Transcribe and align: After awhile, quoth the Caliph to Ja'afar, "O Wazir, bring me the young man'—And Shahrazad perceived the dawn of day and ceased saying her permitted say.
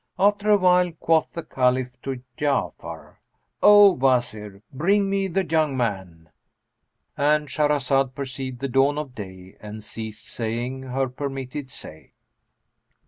After 0.17 0.49
awhile, 0.49 0.93
quoth 0.93 1.33
the 1.33 1.43
Caliph 1.43 1.91
to 2.01 2.23
Ja'afar, 2.35 3.17
"O 3.61 3.91
Wazir, 3.91 4.63
bring 4.73 5.07
me 5.07 5.27
the 5.27 5.45
young 5.45 5.77
man'—And 5.77 7.47
Shahrazad 7.49 8.15
perceived 8.15 8.61
the 8.61 8.67
dawn 8.67 8.97
of 8.97 9.13
day 9.13 9.57
and 9.59 9.83
ceased 9.83 10.27
saying 10.27 10.81
her 10.81 11.07
permitted 11.07 11.69
say. 11.69 12.13